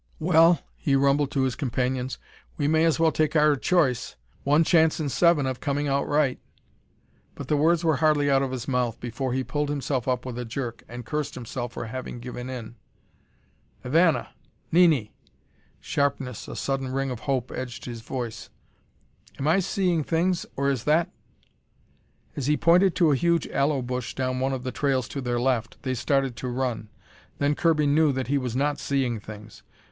[0.17, 2.17] "Well," he rumbled to his companions,
[2.57, 4.15] "we may as well take our choice.
[4.43, 6.39] One chance in seven of coming out right!"
[7.35, 10.39] But the words were hardly out of his mouth before he pulled himself up with
[10.39, 12.77] a jerk, and cursed himself for having given in.
[13.85, 14.29] "Ivana!
[14.71, 15.13] Nini!"
[15.79, 18.49] Sharpness, a sudden ring of hope edged his voice.
[19.37, 21.11] "Am I seeing things, or is that
[22.35, 25.39] "As he pointed to a huge aloe bush down one of the trails to their
[25.39, 26.89] left, they started to run.
[27.37, 29.61] Then Kirby knew that he was not seeing things.